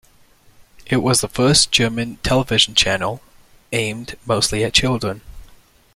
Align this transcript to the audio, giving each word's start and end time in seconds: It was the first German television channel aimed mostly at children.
It 0.87 0.97
was 1.03 1.21
the 1.21 1.27
first 1.27 1.71
German 1.71 2.15
television 2.23 2.73
channel 2.73 3.21
aimed 3.71 4.17
mostly 4.25 4.63
at 4.63 4.73
children. 4.73 5.21